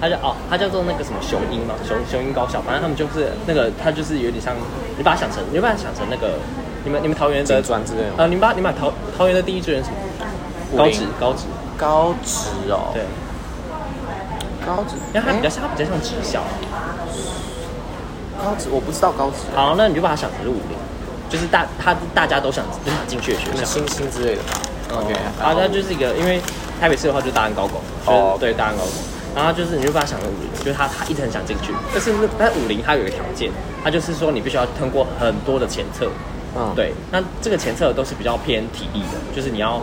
[0.00, 4.56] 它叫哦，它叫做那个什么雄鹰嘛，雄雄鹰高校，反正他们就是那个，它就是有点像，
[4.96, 6.38] 你把它想成，你把它想成那个，
[6.84, 8.14] 你们你们桃园的金砖之类的吗？
[8.18, 9.96] 呃，你们把你们把桃桃园的第一志愿是什么？
[10.72, 10.92] 武林？
[10.92, 11.44] 高职高职，
[11.76, 13.02] 高职哦，对，
[14.64, 16.40] 高职，因为它比较像它比较像职校。
[18.42, 20.76] 高职，我不知道高职，好，那你就把它想成是武林，
[21.28, 23.52] 就是大他大家都想都想进去的学校。
[23.58, 24.58] 那星星之类的吧。
[24.92, 26.40] OK，啊，它就是一个，因为
[26.80, 28.92] 台北市的话就是大安高工，就是哦对大安高工，
[29.34, 33.50] 然后就是你就把它想成武林，就是他他一直很想进去，但是那但武林它有一个条件，
[33.82, 36.10] 它就是说你必须要通过很多的前测，
[36.56, 39.80] 嗯，对，那这个前测都是比较偏体力的，就是你要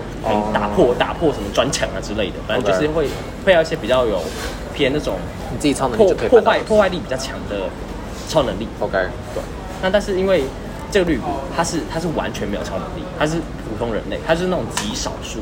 [0.54, 3.08] 打破、打破什么砖墙啊之类的，反正就是会
[3.46, 4.22] 会要一些比较有
[4.74, 5.16] 偏那种
[5.52, 7.70] 你自己超能力破就可以破坏破坏力比较强的
[8.28, 8.94] 超能力，OK，
[9.34, 9.42] 对，
[9.82, 10.44] 那但是因为
[10.92, 11.26] 这个绿谷，
[11.56, 15.40] 它是它是完全没有超能力，它是普通人类，它是那种极少数。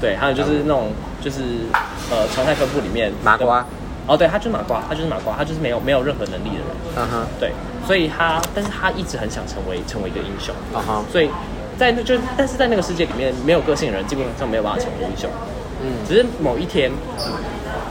[0.00, 1.40] 对，还有就是那种就是
[2.10, 3.64] 呃常态分布里面麻瓜。
[4.06, 6.66] 哦，对，他就是麻瓜，他就是麻瓜，他就是没有没有任何能力的人。
[6.94, 7.50] 嗯哼，对，
[7.84, 10.54] 所以他但是他一直很想成为成为一个英雄。
[10.72, 11.28] 啊哈，所以
[11.76, 15.28] 在那就但是在那个世界里面，没有个性的人基本上没有办法成为英雄。
[15.82, 16.92] 嗯，只是某一天，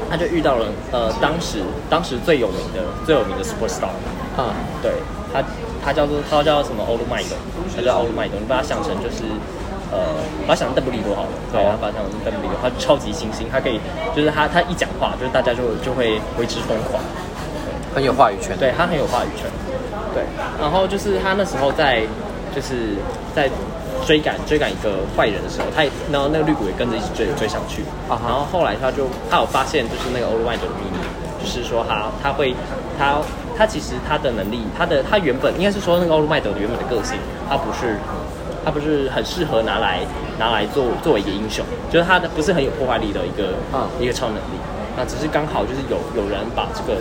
[0.09, 3.89] 他就遇到了呃当时当时最有名的最有名的 super star。
[4.37, 4.93] 嗯，对，
[5.33, 5.43] 他
[5.85, 6.83] 他叫做他叫什么？
[6.89, 7.35] 欧鲁麦德，
[7.75, 9.23] 他叫欧鲁麦德，你把它想成就是
[9.91, 10.01] 呃，
[10.47, 13.79] 把它想成邓布利多好了，对，好他把它想成邓布利多，他超级星星，他可以
[14.15, 17.01] 就是他他一讲话，就是大家就就会为之疯狂，
[17.93, 18.57] 很有话语权。
[18.57, 19.45] 对他很有话语权，
[20.13, 20.23] 对，
[20.59, 22.01] 然后就是他那时候在
[22.55, 22.97] 就是
[23.35, 23.49] 在
[24.05, 28.29] 追赶追赶一个坏人的时候，他也然后那个绿谷也跟着一起追追上去，啊哈。
[28.29, 30.97] 然后后来他就他有发现就是那个欧鲁麦德的秘密，
[31.41, 32.53] 就是说他他会
[32.97, 33.21] 他
[33.57, 37.17] 他其实他的能力，他的他原本应该是说那个奥路麦德的原本的个性，
[37.49, 37.97] 他不是
[38.63, 39.99] 他不是很适合拿来
[40.37, 44.59] 拿来做作为一个英雄，就是他的不是很有破坏力的一个、嗯一个超能力，
[44.97, 46.99] 那只是刚好就是有有人把这个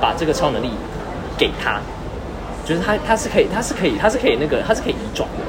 [0.00, 0.70] 把这个超能力
[1.38, 1.80] 给他，
[2.64, 5.44] 就是他他是可以他是可以他是可以那个他是可以移转的。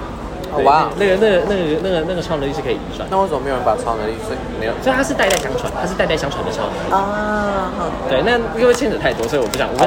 [0.64, 4.14] 哇，那个那个那个那个那个超能力是可以遗传，那为什么没有人把超能力？
[4.24, 6.92] 所以没有所以它是代代相传，它是代代相传的超能力。
[6.92, 7.72] 啊？
[8.10, 9.84] 对，那因为牵扯太多，所以我不想，我不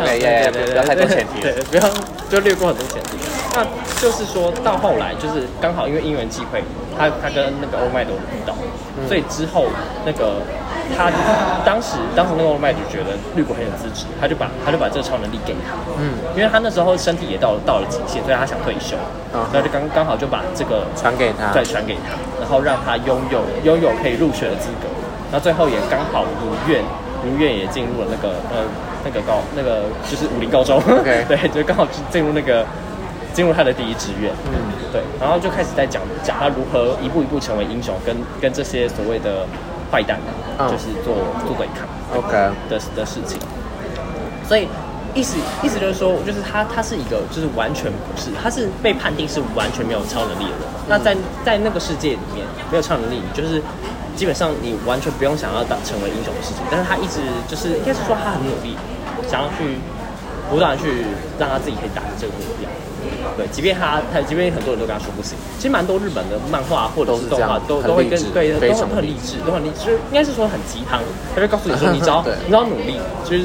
[0.77, 1.83] 要太多前提对，不要
[2.29, 3.19] 就略过很多前提。
[3.53, 3.67] 那
[4.01, 6.63] 就是说到后来，就是刚好因为因缘际会，
[6.97, 8.55] 他他跟那个欧麦都遇到，
[8.97, 9.67] 嗯所以之后
[10.07, 10.39] 那个
[10.97, 11.11] 他
[11.65, 18.97] 当时当时那个欧麦就觉得绿谷很有资质，他就把他就把这个超能力给他，嗯，因为他那时候身体也到了到了极限，所以他想退休，
[19.35, 24.89] 嗯然后就刚刚好就把这个传给他，再传给他，然后让他拥有拥有可以入学的资格，
[25.31, 26.83] 然后最后也刚好如愿
[27.25, 28.65] 如愿也进入了那个呃
[29.05, 32.65] 那个高那个就是武林高中 对，就刚好进入那个
[33.33, 39.47] 进入他的第一志愿，嗯，对，然后就开始在讲讲他如何一步一步成为英雄，跟跟这些所谓的
[39.91, 40.19] 坏蛋，
[40.59, 41.15] 嗯就是做
[41.47, 41.87] 做对抗。
[42.17, 42.33] ，OK，
[42.69, 43.39] 的的事情。
[44.47, 44.69] 所以
[45.15, 50.69] 意思意思就是说，就是他他是一个就是完全不是，他是被判定是完全没有超能力的人。
[50.89, 53.63] 那在在那个世界里面没有超能力，就是
[54.17, 56.63] 基本上你完全不用想要当成为英雄的事情。
[56.71, 58.77] 但是他一直就是应该是说他很努力，
[59.29, 59.79] 想要去
[60.51, 61.07] 不断去
[61.39, 62.69] 让他自己可以达成这个目标。
[63.37, 71.01] 对，即便他他即便很多人都跟他说不行，其实蛮多日本的漫画或者是动画都都会跟对都很很励志，都很励志，就是应该是说很鸡汤，
[71.35, 73.45] 他就告诉你说，你只要你只要努力，就是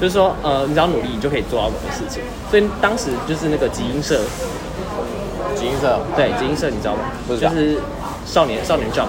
[0.00, 2.22] 就是说呃，你只要努力，你就可以做到某个事情。
[2.50, 4.20] 所以当时就是那个集英社，
[5.56, 7.00] 集英社对集英社你知道吗？
[7.26, 7.78] 不知道就是
[8.24, 9.08] 少年少年 Jump，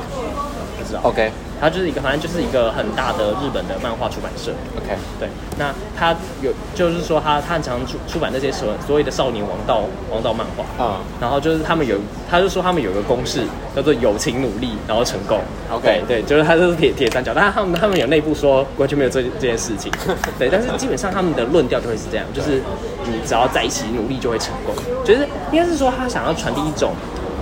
[0.77, 0.99] 不知道。
[1.03, 4.51] ，OK 它就是一个反正就是一个很大的日本的漫画出版社。
[4.77, 10.63] OK，对，那他有就是说他他很常出出版那些所所谓的少年王道王道漫画。
[10.79, 11.97] 嗯然后就是他们有，
[12.29, 13.41] 他就说他们有个公式
[13.75, 15.39] 叫做友情努力，然后成功。
[15.69, 19.91] OK 对对，就是他就是铁铁三角，但是他们他们有内部说完全没有这这件事情。
[20.39, 22.61] 对，但是基本上他们的论调就会是这样，就是
[23.05, 24.73] 你只要在一起努力就会成功。
[25.03, 26.93] 就是应该是说他想要传递一种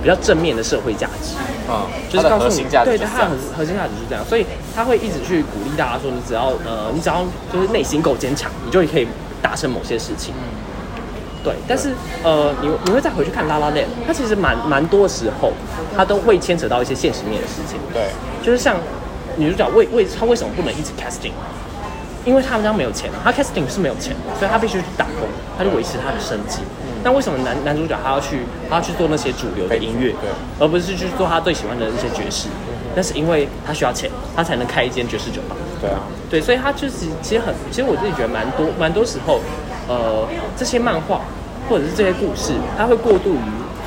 [0.02, 1.34] 比较正面的社会价值。
[1.70, 9.06] 嗯，就是告诉你对，就是这样它的核核心价值是这样，所以他会一直去鼓励大家说，你只要呃，你只要就是内心够坚强，你就可以
[9.42, 10.32] 达成某些事情。
[11.44, 15.52] 对，但是呃，你你会再回去看《拉拉链》，它其实蛮蛮多时候，
[15.96, 17.78] 它都会牵扯到一些现实面的事情。
[17.92, 18.10] 对，
[18.42, 18.76] 就是像
[19.36, 21.32] 女主角为为她为什么不能一直 casting？
[22.24, 26.60] 因为他们家没有钱啊，他 casting 是没有钱的，所以她必须去打工，她就维持她的生计。
[27.04, 32.48] 那为什么男男主角他要去他要去做那些主流的音乐，对而不是去做他最喜欢的那些爵士？
[32.96, 35.54] 那是因为他需要钱，他才能开一间爵士酒吧。
[35.80, 39.40] 对啊，对，所以他就是其实很，其实我自己觉得蛮多蛮多时候，
[39.86, 41.20] 呃，这些漫画
[41.68, 43.38] 或者是这些故事，它会过度于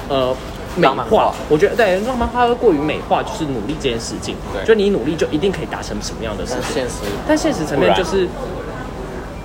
[0.07, 0.33] 呃
[0.77, 1.33] 美化化。
[1.49, 4.35] 我觉得对，浪漫画会过于美化，就是努力这件事情。
[4.53, 6.61] 对就你努力就一定可以达成什么样的事情？
[6.63, 6.95] 但现实
[7.27, 8.29] 但现实层面就是，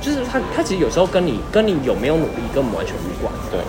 [0.01, 3.33] 就是他他其实有时候跟你跟你有没有努力根本完全无关。
[3.51, 3.61] 对，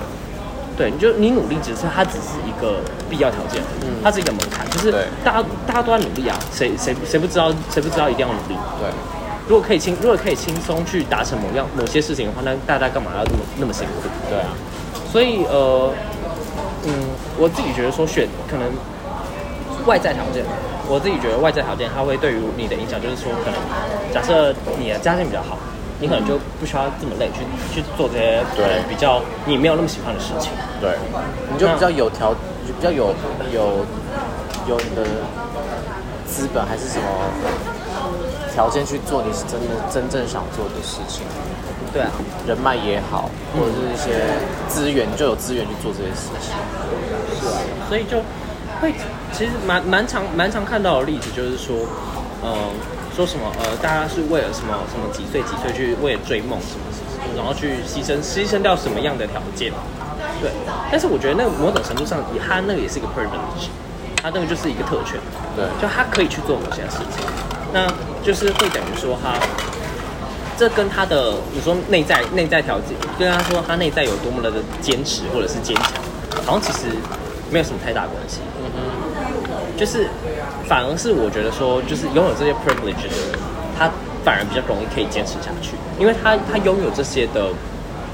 [0.78, 4.92] 对，你就你努力只是它只是一个必要条件，嗯它是一个门槛，就是
[5.24, 8.56] 大家大家都在努力啊，谁谁谁不知道谁不知道一定要努力？
[8.80, 8.90] 对，
[9.48, 14.10] 如果可以轻，如果可以轻松去达成某样某些事情的话，那大家干嘛要那么那么辛苦？
[14.30, 14.50] 对啊，
[15.12, 15.92] 所以呃，
[16.84, 16.94] 嗯，
[17.40, 18.68] 我自己觉得说选可能
[19.88, 20.44] 外在条件，
[20.88, 23.58] 我自己觉得外在条件它会对于你的影响，就是说可能
[24.14, 25.58] 假设你的家境比较好，
[26.00, 27.42] 你可能就不需要这么累去
[27.74, 28.84] 去做这些对。
[28.88, 30.52] 比较你没有那么喜欢的事情。
[30.80, 30.98] 对，
[31.52, 32.34] 你就比较有条，
[32.68, 33.14] 就比较有
[33.52, 33.86] 有
[34.68, 35.04] 有你的
[36.28, 37.08] 资本还是什么
[38.54, 41.24] 条件去做你是真的真正想做的事情，
[41.94, 42.12] 对啊，
[42.48, 44.24] 人脉也好，或者是一些
[44.68, 46.54] 资源，你就有资源去做这些事情。
[47.88, 48.18] 所以就
[48.82, 48.94] 会
[49.32, 51.76] 其实蛮蛮常蛮常看到的例子，就是说，
[52.42, 52.50] 呃，
[53.18, 59.74] 说什么呃，大家是为了什么什么几岁几岁去为了追梦什么什么，然后去牺牲牺牲掉什么样的条件，
[60.40, 60.52] 对。
[60.92, 63.74] 但是我觉得那个某种程度上，他那个也是一个 privilege，
[64.22, 65.18] 他那个就是一个特权，
[65.56, 67.26] 对就他可以去做某些事情，
[67.74, 67.90] 那
[68.24, 69.34] 就是会等于说他。
[70.56, 74.52] 这跟他的你说内在内在条件，跟他说他内在有多么的
[74.82, 75.94] 坚持或者是坚强，
[76.46, 76.88] 好像其实
[77.52, 78.42] 没有什么太大关系。
[78.62, 80.08] 嗯哼，就是
[80.68, 83.40] 反而是我觉得说，就是拥有这些 privilege 的人，
[83.78, 83.90] 他
[84.24, 87.48] 反而比较容易可以坚持下去，因为他他拥有这些的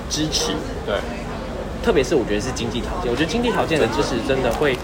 [0.10, 0.54] 支持，
[0.86, 0.96] 对，
[1.84, 4.78] 特别是我觉得是经济条件，我觉得经济条件的支持真的会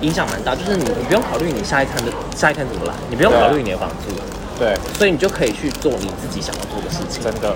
[0.00, 4.10] 影响蛮大，就是你你不用考虑你下一餐的下一餐怎么来，你不用考虑你的房租，
[4.58, 7.22] 对，所以你就可以去做你自己想要做的事情。
[7.22, 7.54] 真的，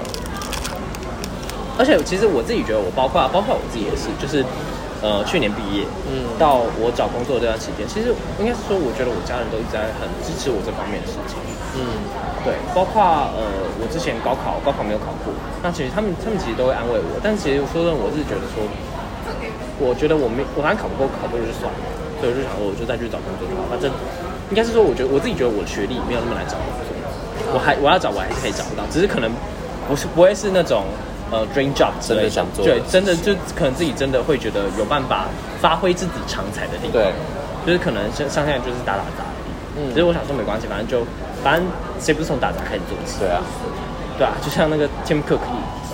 [1.77, 4.45] 而且其实我自己觉得，我包括包括我自己也是，就是
[5.05, 8.09] 呃去年毕业，嗯到我找工作这段时间，其实
[8.41, 11.37] 应该是说，我觉得我家人都一直在很支持我这方面的事情。
[11.77, 12.09] 嗯，
[12.41, 13.05] 对，包括
[13.37, 13.45] 呃
[13.77, 15.29] 我之前高考高考没有考过，
[15.61, 18.65] 那其实他们他们其实都会安慰我，但其实说真的，我是觉得说，
[19.77, 21.77] 我觉得我没我反正考不过考不过就算了，
[22.17, 23.93] 所以我就想说我就再去找工作就好，反正
[24.49, 26.89] 应该是说，我觉得我自己觉得我的学历没有那么难找工作，
[27.53, 29.29] 我还我要找我还是可以找得到，只是可能
[29.85, 30.89] 不是不会是那种。
[31.35, 35.27] 呃，dream job 之类真的想做的对，真的就可能自己真的会觉得有办法
[35.61, 37.13] 发挥自己长才的地方，对，
[37.67, 39.25] 就是可能像像现在就是打打杂。
[39.77, 41.05] 嗯其实我想说没关系，反正就
[41.43, 41.67] 反正
[41.99, 43.19] 谁不是从打杂开始做起？
[43.19, 43.43] 对啊，
[44.17, 45.41] 对啊，就像那个 Tim Cook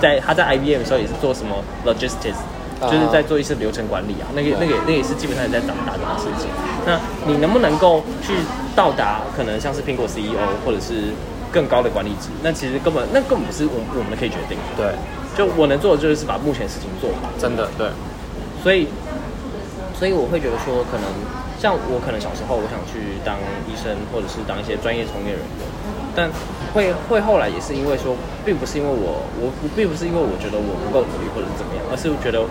[0.03, 2.37] 在他在 IBM 的时候也是做什么 logistics，、
[2.85, 6.49] 啊就是在做一些流程管理啊，那个那个那个也是基本上也在打打杂的事情。
[6.85, 8.35] 那你能不能够去
[8.77, 11.13] 到达可能像是苹果 CEO 或者是
[11.51, 12.29] 更高的管理职？
[12.43, 14.85] 那其实根本那根本不是我我们可以决定的。
[14.85, 14.95] 对，
[15.37, 17.31] 就我能做的就是把目前事情做好。
[17.39, 17.89] 真的对，
[18.63, 18.89] 所以，
[19.99, 21.07] 所以我会觉得说，可能
[21.59, 23.37] 像我可能小时候我想去当
[23.69, 25.65] 医生，或者是当一些专业从业人员，
[26.15, 26.29] 但
[26.75, 32.43] 会会后来也是因为说，并不是因为我我我并不是因为我觉得我不够努力或者是怎么样，而是觉得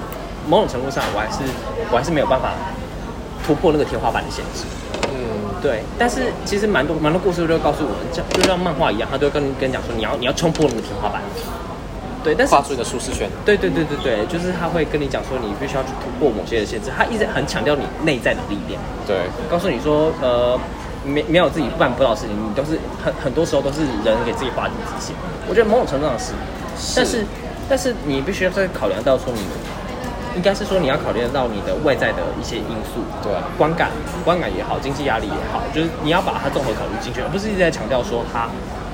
[0.48, 1.44] 某种程度上我还是
[1.92, 2.54] 我还是没有办法
[3.46, 4.65] 突破那个天花板的限制。
[5.10, 11.22] 嗯，对，但是其实蛮多蛮多故事都会告诉我们，像就像漫画一样，他都会跟跟你讲说，你要你要冲破那个天花板。
[12.23, 16.91] 对，但是跨出你的舒适圈，对对对对对，就是他会跟你讲说，你必须要去突破某些的限制。
[16.95, 19.17] 他一直很强调你内在的力量，对，
[19.49, 20.60] 告诉你说，呃，
[21.05, 25.15] 没没有自己办不到的事情，你都是很很多时候都是人给自己画地自限。
[25.47, 26.34] 我觉得某种程度上是，
[26.95, 27.25] 但是
[27.69, 29.41] 但是你必须要再考量到说你，
[30.36, 33.89] 应该是说你要考虑到你的外在的一些因素，对啊观感
[34.25, 38.49] 观感也好，经济压力也好，就是你要把它综合考虑进去，而不是一直在强调说它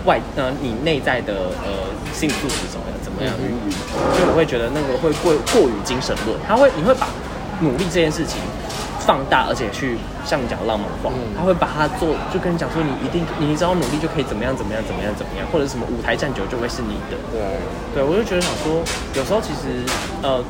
[0.06, 1.34] 外呃你内在的
[1.66, 3.34] 呃性素质怎么样怎么样？
[3.40, 3.46] 嗯。
[3.46, 7.08] 云云，所以我会觉得那个会过过于精神论，他会你会把
[7.62, 8.42] 努力这件事情
[9.00, 11.34] 放大，而且去像你讲的浪漫化，嗯。
[11.38, 17.42] 他会把它做就跟你讲说你一定你只要努力就可以怎么样怎么样怎么样怎么样，或者什么舞台站久就会是你的，对，
[17.96, 18.84] 对，我就觉得想说，
[19.16, 19.86] 有时候其实
[20.22, 20.44] 呃，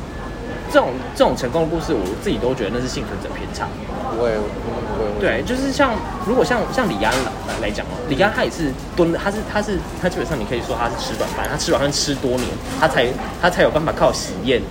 [0.72, 3.68] 这种这种成功的故事，我自己都觉得那是幸存者偏差。
[4.16, 5.92] 不会，不会，对，就是像
[6.26, 7.12] 如果像像李安
[7.46, 12.48] 来来讲哦，李安他也是蹲，他是他是他基本上你可以说他是吃软饭，他吃软饭吃多年，
[12.80, 13.06] 他才
[13.40, 14.62] 他才有办法靠喜宴，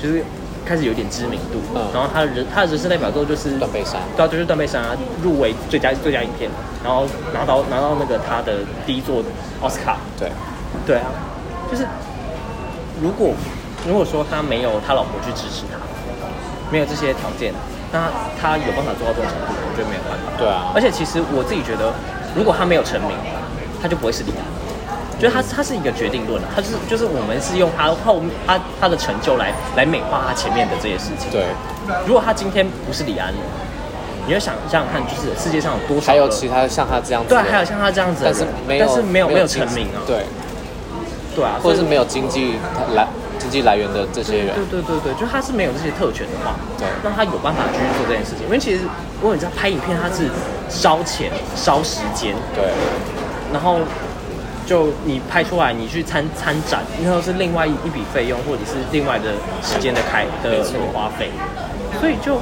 [0.00, 0.22] 就是
[0.64, 1.60] 开始有点知名度。
[1.74, 6.50] 嗯然后他的人他的人生代表作就是断背山对啊，就是断背山啊，入围最佳最佳影片，
[6.84, 9.22] 然后拿到拿到那个他的第一座
[9.60, 9.98] 奥斯卡。
[10.18, 10.30] 对，
[10.86, 11.06] 对啊，
[11.70, 11.86] 就是
[13.02, 13.32] 如果
[13.86, 15.78] 如果说他没有他老婆去支持他，
[16.70, 17.52] 没有这些条件，
[17.92, 18.08] 那
[18.40, 20.38] 他有办法做到这种程度，我觉得没有办法。
[20.38, 21.92] 对啊而且其实我自己觉得，
[22.34, 23.10] 如果他没有成名，
[23.80, 24.44] 他就不会是李安。
[25.16, 31.30] 就是他，他是一个决定论啊，他是就是我们是用他后他他的成就来来美化他前面的这些事情。
[31.30, 31.46] 对，
[32.04, 33.32] 如果他今天不是李安，
[34.26, 40.26] 你要想想想看，就是世界上有多少还有其他像他这样子对啊，还有像他这样子的但，是没有，但是没有没有经成名啊，对，
[41.36, 42.56] 对啊，或者是没有经济
[42.94, 43.23] 来经
[43.54, 46.86] 济来源的这些人，对对对对，就他是没有这些特权的话，对。
[47.04, 48.44] 那他有办法去做这件事情。
[48.46, 48.82] 因为其实
[49.20, 50.28] 如果你知道拍影片，它是
[50.68, 52.64] 烧钱、烧时间，对，
[53.52, 53.78] 然后
[54.66, 61.30] 就你拍出来，你去参参展，然后是另外一一笔费用，或者是另外的时间的开的花费，
[62.00, 62.34] 所以就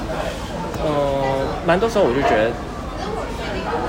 [0.82, 2.50] 呃，蛮多时候我就觉得。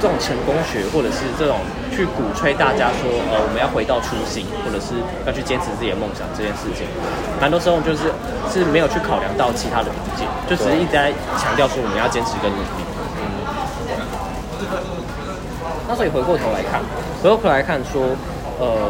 [0.01, 1.57] 这种成功学，或者是这种
[1.91, 6.87] 去鼓吹大家说，呃，我们要回到初心，或者是要去坚持自己的梦想这件事情，
[7.39, 8.11] 蛮多时候就是
[8.51, 12.81] 是没有去考量到其他的条件，就只是一直在强调说我们要坚持跟努力。
[13.17, 13.23] 嗯
[15.85, 16.79] 那所以回过头来看，
[17.21, 18.15] 回过头来看说，
[18.57, 18.89] 呃，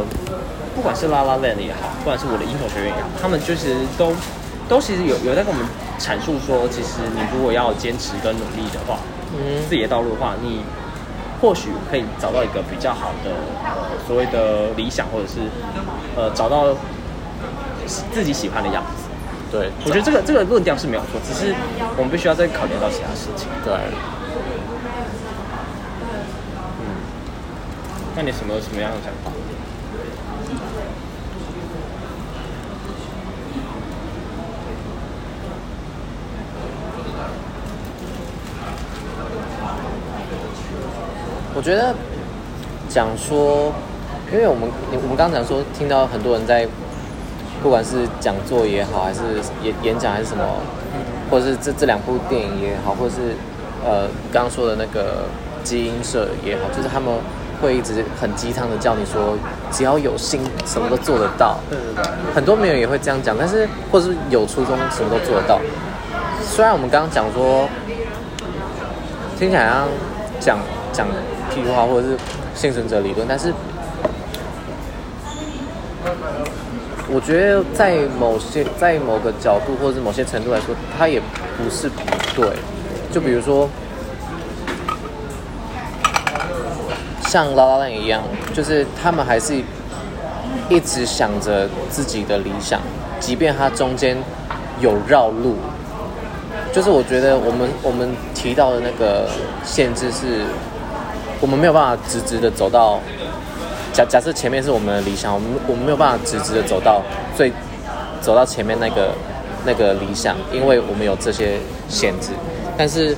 [0.75, 4.13] 不管是拉拉 land 也好，不管是我的英雄学院也好，他们就是都
[4.69, 5.65] 都其实有有在跟我们
[5.97, 8.99] 阐述说，其实你如果要坚持跟努力的话，
[9.33, 10.61] 嗯自己的道路的话，你
[11.43, 13.31] 或许可以找到一个比较好的
[13.65, 15.41] 呃所谓的理想，或者是
[16.15, 16.73] 呃找到
[18.13, 19.03] 自己喜欢的样子。
[19.51, 21.53] 对，我觉得这个这个论调是没有错，只是
[21.97, 23.49] 我们必须要再考虑到其他事情。
[23.65, 23.73] 对，
[28.15, 29.29] 那你什么什么样的想法？
[41.55, 41.93] 我觉得
[42.89, 43.71] 讲说，
[44.31, 44.67] 因为我们
[45.03, 46.67] 我们刚刚讲说，听到很多人在，
[47.61, 49.21] 不管是讲座也好，还是
[49.61, 50.43] 演演讲还是什么，
[51.29, 53.35] 或者是这这两部电影也好，或者是
[53.85, 55.25] 呃刚刚说的那个
[55.63, 57.13] 基因社也好，就是他们
[57.61, 59.37] 会一直很鸡汤的叫你说，
[59.71, 61.59] 只要有心，什么都做得到。
[61.69, 65.61] 对对对，很多名人也会这样讲，但是或者是有初衷，什么都做得到。
[66.41, 67.69] 虽然我们刚刚讲说，
[69.37, 69.87] 听起来好像
[70.39, 70.57] 讲
[70.91, 71.07] 讲
[71.53, 72.17] 屁话或者是
[72.55, 73.53] 幸存者理论，但是
[77.09, 82.01] 我觉得在某些在某个角度或者是某些程度来说，它也不是不
[82.35, 82.49] 对。
[83.11, 83.69] 就比如说，
[87.27, 88.23] 像拉拉烂一样，
[88.53, 89.53] 就是他们还是
[90.67, 92.81] 一直想着自己的理想，
[93.19, 94.17] 即便它中间
[94.79, 95.57] 有绕路。
[96.71, 99.29] 就是我觉得我们我们提到的那个
[99.63, 100.41] 限制是
[101.43, 103.01] 我们没有办法直直的走到
[103.91, 107.01] 假假设前面是我们的理想，我们我们没有办法直直的走到
[107.35, 107.51] 最
[108.21, 109.11] 走到前面那个
[109.65, 112.29] 那个理想，因为我们有这些限制。
[112.77, 113.13] 但是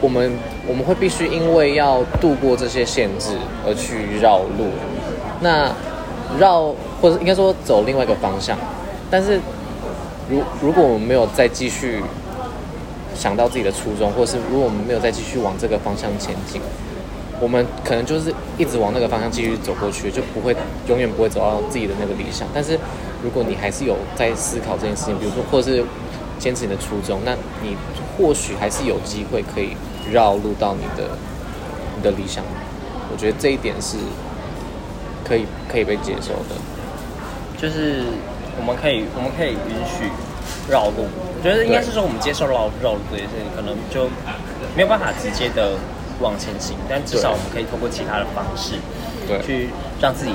[0.00, 0.32] 我们
[0.64, 3.30] 我们会必须因为要度过这些限制
[3.66, 4.70] 而去绕路，
[5.40, 5.72] 那
[6.38, 8.56] 绕或者应该说走另外一个方向。
[9.10, 9.40] 但是
[10.30, 12.00] 如如果我们没有再继续
[13.12, 16.60] 想到自己的初衷，或是如果我们没有再继续往这个方向前进，
[17.42, 20.54] 我们可能就是一直往那个方向继续走过去，就不会
[20.86, 22.46] 永远不会走到自己的那个理想。
[22.54, 22.78] 但是
[23.20, 25.84] 如果你还是有在思考这件事情，比如说或者是
[26.38, 27.76] 坚持你的初衷，那你
[28.16, 29.76] 或许还是有机会可以
[30.12, 31.10] 绕路到你的
[31.96, 32.44] 你的理想。
[33.10, 33.96] 我觉得这一点是
[35.24, 36.54] 可以可以被接受的。
[37.60, 38.04] 就是
[38.56, 40.06] 我们可以我们可以允许
[40.70, 44.06] 绕路，我觉得应该是说我们接受绕绕路这件事情，可能就
[44.76, 45.74] 没有办法直接的
[46.20, 48.74] 往前行，但至少我们可以通过其他的方式，
[49.26, 49.40] 对。
[49.42, 49.68] 去
[50.00, 50.32] 让自己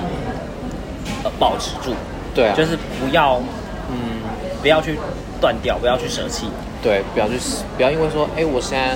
[1.23, 1.93] 呃保持住，
[2.33, 3.41] 对啊，就是不要
[3.89, 4.21] 嗯
[4.61, 4.97] 不要去
[5.39, 6.47] 断掉，不要去舍弃，
[6.81, 7.39] 对，不要去
[7.75, 8.95] 不要因为说，哎，我现在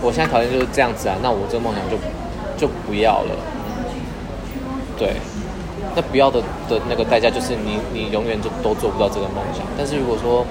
[0.00, 1.96] 我现在条件就是这样子啊，那我这个梦想就
[2.56, 3.36] 就不要了。
[4.96, 5.16] 对，
[5.96, 9.64] 那不要的的那个代价就是你你永远就都做不到这个梦想。
[9.76, 10.44] 但是如果说，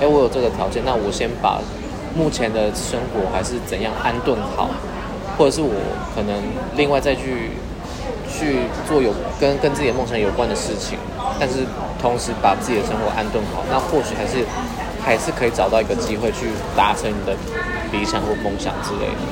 [0.00, 1.60] 哎，我有这个条件，那我先把
[2.14, 4.70] 目前的生活还是怎样安顿好，
[5.36, 5.72] 或者是我
[6.14, 6.42] 可能
[6.76, 7.50] 另外再去
[8.28, 10.98] 去做有跟跟自己的梦想有关的事情，
[11.38, 11.66] 但是
[12.00, 14.44] 同时把自己的生活安顿好，那或许还是
[15.02, 17.36] 还是可以找到一个机会去达成你的
[17.92, 19.22] 理想或梦想之类的。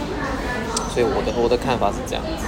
[0.92, 2.46] 所以我的我的看法是这样子。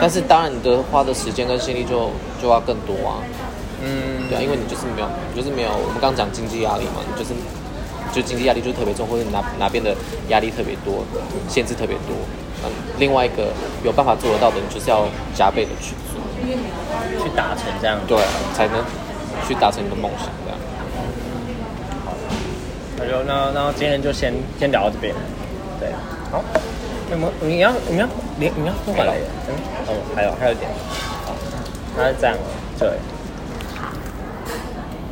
[0.00, 2.10] 但是当然，你的花的时间跟心力就
[2.42, 3.22] 就要更多啊，
[3.80, 7.32] 嗯，对啊，因为你就是没有，你就是没有，我们刚刚讲经济压力嘛，你就是
[8.14, 9.92] 就经济压力就特别重，或者哪哪边的
[10.28, 11.04] 压力特别多，
[11.48, 12.14] 限制特别多，
[12.62, 13.52] 嗯，另外一个
[13.82, 16.22] 有办法做得到的，你就是要加倍的去做，
[17.20, 18.16] 去达成这样，对，
[18.54, 18.84] 才能
[19.48, 20.58] 去达成你的梦想，这样。
[22.04, 22.12] 好
[22.96, 25.12] 那就那那今天就先先聊到这边，
[25.80, 25.90] 对，
[26.30, 26.40] 好，
[27.10, 28.06] 那么你要你要
[28.38, 29.12] 你你要不管了，
[29.48, 29.54] 嗯，
[29.88, 30.70] 哦，还有还有一点，
[31.26, 31.34] 好，
[31.96, 32.36] 那是这样，
[32.78, 32.90] 对。